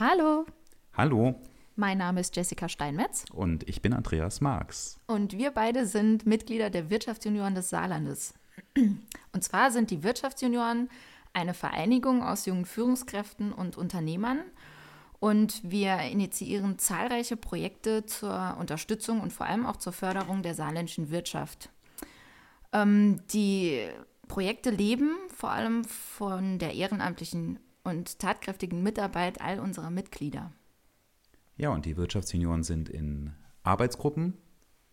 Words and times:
Hallo, 0.00 0.46
Hallo 0.94 1.34
mein 1.76 1.98
Name 1.98 2.20
ist 2.20 2.34
Jessica 2.34 2.70
Steinmetz 2.70 3.26
und 3.34 3.68
ich 3.68 3.82
bin 3.82 3.92
Andreas 3.92 4.40
Marx. 4.40 4.98
und 5.06 5.36
wir 5.36 5.50
beide 5.50 5.84
sind 5.84 6.24
Mitglieder 6.24 6.70
der 6.70 6.88
Wirtschaftsjunioren 6.88 7.54
des 7.54 7.68
Saarlandes. 7.68 8.32
Und 8.78 9.44
zwar 9.44 9.70
sind 9.70 9.90
die 9.90 10.02
Wirtschaftsjunioren 10.02 10.88
eine 11.34 11.52
Vereinigung 11.52 12.22
aus 12.22 12.46
jungen 12.46 12.64
Führungskräften 12.64 13.52
und 13.52 13.76
Unternehmern 13.76 14.40
und 15.18 15.60
wir 15.70 15.98
initiieren 15.98 16.78
zahlreiche 16.78 17.36
Projekte 17.36 18.06
zur 18.06 18.56
Unterstützung 18.58 19.20
und 19.20 19.34
vor 19.34 19.44
allem 19.44 19.66
auch 19.66 19.76
zur 19.76 19.92
Förderung 19.92 20.42
der 20.42 20.54
saarländischen 20.54 21.10
Wirtschaft. 21.10 21.68
Ähm, 22.72 23.20
die 23.34 23.86
Projekte 24.28 24.70
leben 24.70 25.10
vor 25.28 25.50
allem 25.50 25.84
von 25.84 26.58
der 26.58 26.72
ehrenamtlichen 26.72 27.58
und 27.84 28.18
tatkräftigen 28.18 28.82
Mitarbeit 28.82 29.40
all 29.40 29.60
unserer 29.60 29.90
Mitglieder. 29.90 30.52
Ja, 31.56 31.70
und 31.70 31.84
die 31.84 31.96
Wirtschaftsjunioren 31.96 32.62
sind 32.62 32.88
in 32.88 33.32
Arbeitsgruppen, 33.62 34.34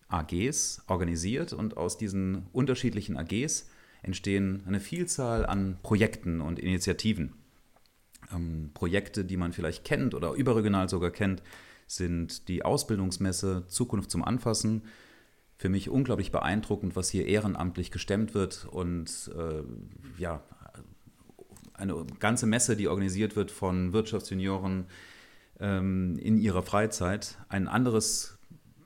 AGs 0.09 0.83
organisiert 0.87 1.53
und 1.53 1.77
aus 1.77 1.97
diesen 1.97 2.47
unterschiedlichen 2.53 3.17
AGs 3.17 3.69
entstehen 4.01 4.63
eine 4.65 4.79
Vielzahl 4.79 5.45
an 5.45 5.77
Projekten 5.83 6.41
und 6.41 6.59
Initiativen. 6.59 7.33
Ähm, 8.33 8.71
Projekte, 8.73 9.25
die 9.25 9.37
man 9.37 9.53
vielleicht 9.53 9.83
kennt 9.83 10.13
oder 10.13 10.33
überregional 10.33 10.89
sogar 10.89 11.11
kennt, 11.11 11.43
sind 11.87 12.47
die 12.47 12.63
Ausbildungsmesse 12.63 13.65
Zukunft 13.67 14.11
zum 14.11 14.23
Anfassen. 14.23 14.83
Für 15.57 15.69
mich 15.69 15.89
unglaublich 15.89 16.31
beeindruckend, 16.31 16.95
was 16.95 17.09
hier 17.09 17.25
ehrenamtlich 17.25 17.89
gestemmt 17.89 18.33
wird 18.33 18.65
und 18.69 19.31
äh, 19.35 19.63
ja, 20.21 20.43
eine 21.77 22.05
ganze 22.19 22.45
Messe, 22.45 22.75
die 22.75 22.87
organisiert 22.87 23.35
wird 23.35 23.51
von 23.51 23.93
Wirtschaftsjunioren 23.93 24.87
ähm, 25.59 26.17
in 26.19 26.37
ihrer 26.37 26.63
Freizeit. 26.63 27.37
Ein 27.49 27.67
anderes 27.67 28.37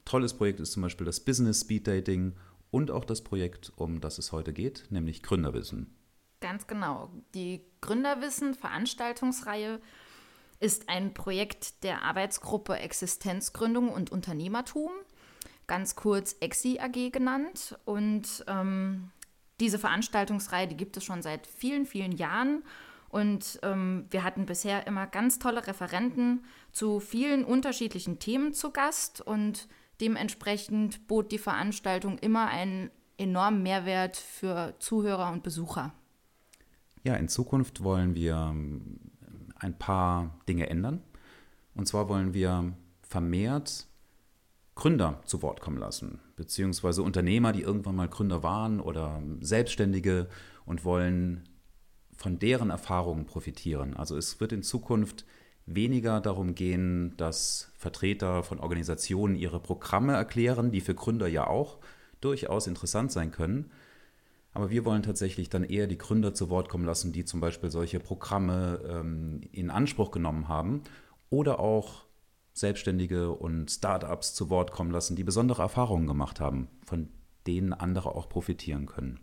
tolles 0.05 0.33
Projekt 0.33 0.59
ist 0.59 0.73
zum 0.73 0.83
Beispiel 0.83 1.05
das 1.05 1.19
Business 1.19 1.61
Speed 1.61 1.87
Dating 1.87 2.33
und 2.69 2.91
auch 2.91 3.05
das 3.05 3.21
Projekt, 3.21 3.71
um 3.75 4.01
das 4.01 4.17
es 4.17 4.31
heute 4.31 4.53
geht, 4.53 4.85
nämlich 4.89 5.23
Gründerwissen. 5.23 5.95
Ganz 6.39 6.67
genau. 6.67 7.11
Die 7.35 7.61
Gründerwissen 7.81 8.55
Veranstaltungsreihe 8.55 9.79
ist 10.59 10.89
ein 10.89 11.13
Projekt 11.13 11.83
der 11.83 12.03
Arbeitsgruppe 12.03 12.77
Existenzgründung 12.77 13.89
und 13.89 14.11
Unternehmertum, 14.11 14.91
ganz 15.67 15.95
kurz 15.95 16.35
EXI 16.39 16.79
AG 16.79 17.11
genannt. 17.11 17.77
Und 17.85 18.43
ähm, 18.47 19.11
diese 19.59 19.79
Veranstaltungsreihe, 19.79 20.67
die 20.67 20.77
gibt 20.77 20.97
es 20.97 21.03
schon 21.03 21.21
seit 21.21 21.47
vielen, 21.47 21.85
vielen 21.85 22.11
Jahren. 22.11 22.63
Und 23.11 23.59
ähm, 23.61 24.05
wir 24.09 24.23
hatten 24.23 24.45
bisher 24.45 24.87
immer 24.87 25.05
ganz 25.05 25.37
tolle 25.37 25.67
Referenten 25.67 26.45
zu 26.71 26.99
vielen 26.99 27.43
unterschiedlichen 27.43 28.19
Themen 28.19 28.53
zu 28.53 28.71
Gast. 28.71 29.19
Und 29.19 29.67
dementsprechend 29.99 31.07
bot 31.07 31.31
die 31.31 31.37
Veranstaltung 31.37 32.17
immer 32.19 32.47
einen 32.47 32.89
enormen 33.17 33.63
Mehrwert 33.63 34.15
für 34.15 34.75
Zuhörer 34.79 35.31
und 35.31 35.43
Besucher. 35.43 35.93
Ja, 37.03 37.15
in 37.15 37.27
Zukunft 37.27 37.83
wollen 37.83 38.15
wir 38.15 38.35
ähm, 38.35 38.99
ein 39.55 39.77
paar 39.77 40.39
Dinge 40.47 40.69
ändern. 40.69 41.01
Und 41.75 41.87
zwar 41.87 42.07
wollen 42.07 42.33
wir 42.33 42.73
vermehrt 43.01 43.87
Gründer 44.75 45.21
zu 45.25 45.41
Wort 45.41 45.59
kommen 45.59 45.77
lassen, 45.77 46.19
beziehungsweise 46.35 47.03
Unternehmer, 47.03 47.51
die 47.51 47.61
irgendwann 47.61 47.95
mal 47.95 48.07
Gründer 48.07 48.41
waren 48.41 48.79
oder 48.79 49.21
Selbstständige 49.41 50.27
und 50.65 50.85
wollen 50.85 51.43
von 52.21 52.37
deren 52.37 52.69
Erfahrungen 52.69 53.25
profitieren. 53.25 53.97
Also 53.97 54.15
es 54.15 54.39
wird 54.39 54.51
in 54.51 54.61
Zukunft 54.61 55.25
weniger 55.65 56.21
darum 56.21 56.53
gehen, 56.53 57.15
dass 57.17 57.71
Vertreter 57.75 58.43
von 58.43 58.59
Organisationen 58.59 59.35
ihre 59.35 59.59
Programme 59.59 60.13
erklären, 60.13 60.71
die 60.71 60.81
für 60.81 60.93
Gründer 60.93 61.27
ja 61.27 61.47
auch 61.47 61.79
durchaus 62.19 62.67
interessant 62.67 63.11
sein 63.11 63.31
können. 63.31 63.71
Aber 64.53 64.69
wir 64.69 64.85
wollen 64.85 65.01
tatsächlich 65.01 65.49
dann 65.49 65.63
eher 65.63 65.87
die 65.87 65.97
Gründer 65.97 66.35
zu 66.35 66.49
Wort 66.49 66.69
kommen 66.69 66.85
lassen, 66.85 67.11
die 67.11 67.25
zum 67.25 67.39
Beispiel 67.39 67.71
solche 67.71 67.99
Programme 67.99 68.79
ähm, 68.87 69.41
in 69.51 69.71
Anspruch 69.71 70.11
genommen 70.11 70.47
haben 70.47 70.83
oder 71.31 71.59
auch 71.59 72.05
Selbstständige 72.53 73.31
und 73.31 73.71
Startups 73.71 74.35
zu 74.35 74.51
Wort 74.51 74.71
kommen 74.71 74.91
lassen, 74.91 75.15
die 75.15 75.23
besondere 75.23 75.63
Erfahrungen 75.63 76.05
gemacht 76.05 76.39
haben, 76.39 76.67
von 76.85 77.09
denen 77.47 77.73
andere 77.73 78.13
auch 78.13 78.29
profitieren 78.29 78.85
können. 78.85 79.21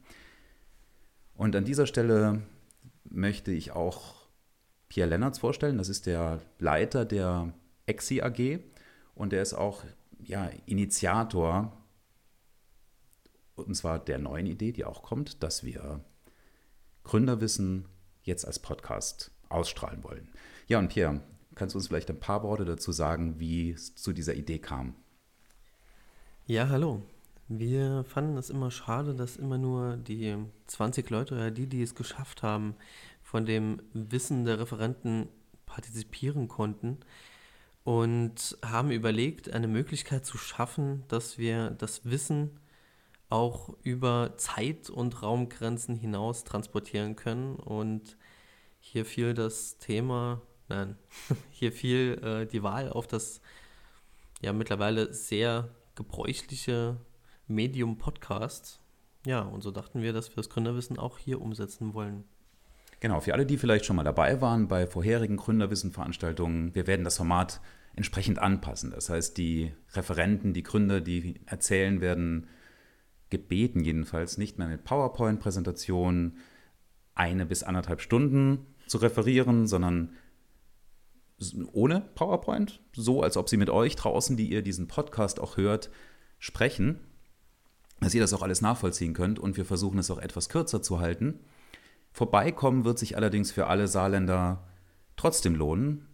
Und 1.37 1.54
an 1.54 1.64
dieser 1.64 1.87
Stelle 1.87 2.42
möchte 3.10 3.52
ich 3.52 3.72
auch 3.72 4.28
Pierre 4.88 5.10
Lennartz 5.10 5.38
vorstellen. 5.38 5.78
Das 5.78 5.88
ist 5.88 6.06
der 6.06 6.41
Leiter 6.58 7.04
der 7.04 7.52
EXI 7.86 8.22
AG 8.22 8.60
und 9.14 9.32
der 9.32 9.42
ist 9.42 9.54
auch 9.54 9.84
ja, 10.20 10.50
Initiator 10.66 11.72
und 13.54 13.74
zwar 13.74 13.98
der 13.98 14.19
neuen 14.19 14.46
Idee, 14.46 14.72
die 14.72 14.84
auch 14.84 15.02
kommt, 15.02 15.42
dass 15.42 15.64
wir 15.64 16.04
Gründerwissen 17.04 17.86
jetzt 18.22 18.46
als 18.46 18.58
Podcast 18.58 19.30
ausstrahlen 19.48 20.04
wollen. 20.04 20.28
Ja, 20.66 20.78
und 20.78 20.88
Pierre, 20.88 21.22
kannst 21.54 21.75
du 21.75 21.78
uns 21.78 21.88
vielleicht 21.88 22.10
ein 22.10 22.20
paar 22.20 22.42
Worte 22.42 22.64
dazu 22.64 22.92
sagen, 22.92 23.40
wie 23.40 23.72
es 23.72 23.94
zu 23.94 24.12
dieser 24.12 24.34
Idee 24.34 24.58
kam? 24.58 24.94
Ja, 26.46 26.69
hallo. 26.69 27.02
Wir 27.48 28.04
fanden 28.04 28.36
es 28.36 28.50
immer 28.50 28.70
schade, 28.70 29.14
dass 29.14 29.36
immer 29.36 29.56
nur 29.56 29.97
die 29.97 30.36
20 30.66 31.09
Leute 31.09 31.34
oder 31.34 31.50
die, 31.50 31.66
die 31.66 31.82
es 31.82 31.94
geschafft 31.94 32.42
haben, 32.42 32.75
von 33.22 33.47
dem 33.47 33.81
Wissen 33.94 34.44
der 34.44 34.60
Referenten 34.60 35.28
partizipieren 35.64 36.48
konnten 36.48 36.98
und 37.84 38.58
haben 38.62 38.91
überlegt, 38.91 39.50
eine 39.50 39.66
Möglichkeit 39.66 40.26
zu 40.26 40.37
schaffen, 40.37 41.04
dass 41.08 41.38
wir 41.38 41.70
das 41.70 42.04
Wissen 42.04 42.60
auch 43.31 43.75
über 43.82 44.34
Zeit- 44.37 44.91
und 44.91 45.22
Raumgrenzen 45.22 45.97
hinaus 45.97 46.44
transportieren 46.44 47.16
können. 47.16 47.56
Und 47.56 48.19
hier 48.78 49.06
fiel 49.06 49.32
das 49.32 49.78
Thema, 49.78 50.42
nein, 50.69 50.97
hier 51.50 51.72
fiel 51.72 52.20
äh, 52.22 52.47
die 52.47 52.62
Wahl 52.62 52.91
auf 52.91 53.06
das 53.06 53.41
ja 54.42 54.53
mittlerweile 54.53 55.14
sehr 55.14 55.70
gebräuchliche 55.94 56.98
Medium 57.48 57.98
Podcast. 57.98 58.81
Ja, 59.26 59.41
und 59.41 59.62
so 59.62 59.70
dachten 59.70 60.03
wir, 60.03 60.12
dass 60.12 60.31
wir 60.31 60.36
das 60.36 60.50
Gründerwissen 60.50 60.98
auch 60.98 61.19
hier 61.19 61.41
umsetzen 61.41 61.94
wollen. 61.94 62.25
Genau, 63.00 63.20
für 63.20 63.32
alle, 63.32 63.47
die 63.47 63.59
vielleicht 63.59 63.84
schon 63.84 63.97
mal 63.97 64.04
dabei 64.04 64.41
waren 64.41 64.69
bei 64.69 64.86
vorherigen 64.86 65.36
Gründerwissen-Veranstaltungen, 65.36 66.75
wir 66.75 66.87
werden 66.87 67.04
das 67.04 67.16
Format 67.16 67.60
entsprechend 67.94 68.38
anpassen. 68.38 68.91
Das 68.91 69.08
heißt, 69.08 69.37
die 69.38 69.72
Referenten, 69.94 70.53
die 70.53 70.62
Gründer, 70.62 71.00
die 71.00 71.41
erzählen, 71.47 72.00
werden 72.00 72.48
gebeten, 73.31 73.82
jedenfalls 73.82 74.38
nicht 74.38 74.58
mehr 74.58 74.69
mit 74.69 74.84
PowerPoint-Präsentationen 74.84 76.38
eine 77.14 77.47
bis 77.47 77.62
anderthalb 77.62 78.00
Stunden 78.00 78.66
zu 78.87 78.98
referieren, 78.98 79.66
sondern 79.66 80.14
ohne 81.72 82.00
PowerPoint, 82.14 82.81
so 82.92 83.22
als 83.22 83.37
ob 83.37 83.48
sie 83.48 83.56
mit 83.56 83.70
euch 83.70 83.97
draußen, 83.97 84.37
die 84.37 84.50
ihr 84.50 84.62
diesen 84.62 84.88
Podcast 84.88 85.41
auch 85.41 85.56
hört, 85.56 85.91
sprechen, 86.38 87.00
dass 88.00 88.14
ihr 88.14 88.20
das 88.20 88.32
auch 88.32 88.42
alles 88.42 88.60
nachvollziehen 88.60 89.14
könnt 89.14 89.38
und 89.38 89.56
wir 89.56 89.64
versuchen 89.64 89.98
es 89.98 90.10
auch 90.10 90.19
etwas 90.19 90.48
kürzer 90.48 90.82
zu 90.82 91.00
halten. 91.00 91.41
Vorbeikommen 92.12 92.84
wird 92.84 92.98
sich 92.98 93.16
allerdings 93.16 93.50
für 93.50 93.66
alle 93.66 93.88
Saarländer 93.88 94.64
trotzdem 95.16 95.54
lohnen, 95.54 96.06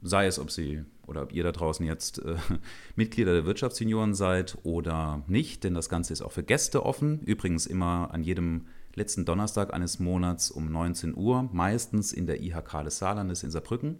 sei 0.00 0.26
es, 0.26 0.38
ob 0.38 0.50
sie 0.50 0.84
oder 1.06 1.22
ob 1.22 1.32
ihr 1.32 1.44
da 1.44 1.52
draußen 1.52 1.84
jetzt 1.84 2.18
äh, 2.20 2.36
Mitglieder 2.96 3.32
der 3.32 3.44
Wirtschaftsjunioren 3.44 4.14
seid 4.14 4.58
oder 4.62 5.22
nicht, 5.26 5.64
denn 5.64 5.74
das 5.74 5.88
Ganze 5.88 6.12
ist 6.12 6.22
auch 6.22 6.32
für 6.32 6.42
Gäste 6.42 6.84
offen. 6.84 7.20
Übrigens 7.20 7.66
immer 7.66 8.10
an 8.12 8.22
jedem 8.22 8.66
letzten 8.94 9.24
Donnerstag 9.24 9.72
eines 9.72 9.98
Monats 9.98 10.50
um 10.50 10.70
19 10.70 11.16
Uhr, 11.16 11.48
meistens 11.52 12.12
in 12.12 12.26
der 12.26 12.42
IHK 12.42 12.84
des 12.84 12.98
Saarlandes 12.98 13.42
in 13.42 13.50
Saarbrücken. 13.50 13.98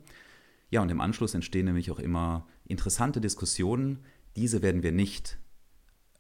Ja, 0.71 0.81
und 0.81 0.91
im 0.91 1.01
Anschluss 1.01 1.35
entstehen 1.35 1.67
nämlich 1.67 1.91
auch 1.91 1.99
immer 1.99 2.47
interessante 2.67 3.21
Diskussionen. 3.21 3.99
Diese 4.37 4.63
werden 4.63 4.83
wir 4.83 4.93
nicht 4.93 5.39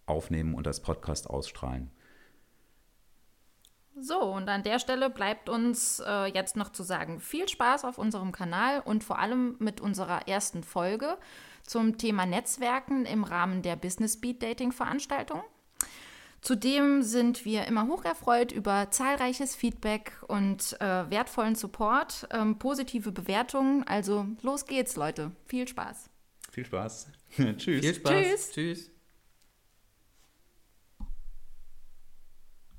aufnehmen 0.06 0.54
und 0.54 0.66
als 0.66 0.80
Podcast 0.80 1.28
ausstrahlen. 1.28 1.90
So, 4.00 4.20
und 4.20 4.48
an 4.48 4.62
der 4.62 4.78
Stelle 4.78 5.10
bleibt 5.10 5.48
uns 5.48 6.02
äh, 6.06 6.24
jetzt 6.26 6.56
noch 6.56 6.70
zu 6.70 6.82
sagen, 6.82 7.20
viel 7.20 7.48
Spaß 7.48 7.84
auf 7.84 7.98
unserem 7.98 8.32
Kanal 8.32 8.80
und 8.80 9.04
vor 9.04 9.18
allem 9.18 9.56
mit 9.58 9.80
unserer 9.80 10.26
ersten 10.26 10.62
Folge 10.62 11.18
zum 11.62 11.98
Thema 11.98 12.24
Netzwerken 12.24 13.04
im 13.04 13.22
Rahmen 13.22 13.62
der 13.62 13.76
Business 13.76 14.14
Speed 14.14 14.42
Dating 14.42 14.72
Veranstaltung. 14.72 15.42
Zudem 16.40 17.02
sind 17.02 17.44
wir 17.44 17.66
immer 17.66 17.86
hocherfreut 17.86 18.50
über 18.50 18.90
zahlreiches 18.90 19.54
Feedback 19.54 20.12
und 20.26 20.76
äh, 20.80 21.08
wertvollen 21.08 21.54
Support, 21.54 22.26
ähm, 22.32 22.58
positive 22.58 23.12
Bewertungen. 23.12 23.86
Also 23.86 24.26
los 24.42 24.66
geht's, 24.66 24.96
Leute. 24.96 25.30
Viel 25.46 25.68
Spaß. 25.68 26.10
Viel 26.50 26.64
Spaß. 26.66 27.08
Tschüss. 27.36 27.58
Viel 27.80 27.94
Spaß. 27.94 28.12
Tschüss. 28.12 28.50
Tschüss. 28.52 28.91